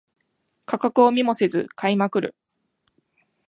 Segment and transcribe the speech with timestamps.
[0.65, 2.35] 価格を見もせず買いまくる